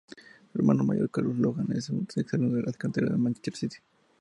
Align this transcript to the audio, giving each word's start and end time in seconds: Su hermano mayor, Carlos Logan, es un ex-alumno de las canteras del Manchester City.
Su 0.51 0.57
hermano 0.57 0.83
mayor, 0.83 1.11
Carlos 1.11 1.37
Logan, 1.37 1.71
es 1.73 1.91
un 1.91 2.07
ex-alumno 2.15 2.55
de 2.57 2.63
las 2.63 2.75
canteras 2.75 3.11
del 3.11 3.19
Manchester 3.19 3.55
City. 3.55 3.77